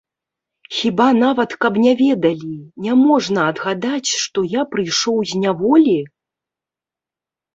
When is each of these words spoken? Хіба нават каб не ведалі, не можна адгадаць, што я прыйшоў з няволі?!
Хіба 0.75 1.05
нават 1.23 1.51
каб 1.65 1.73
не 1.85 1.91
ведалі, 1.99 2.55
не 2.85 2.93
можна 3.01 3.39
адгадаць, 3.51 4.11
што 4.23 4.39
я 4.53 4.61
прыйшоў 4.71 5.17
з 5.33 5.43
няволі?! 5.43 5.97